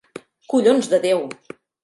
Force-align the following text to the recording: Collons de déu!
Collons 0.53 0.89
de 0.95 1.01
déu! 1.05 1.23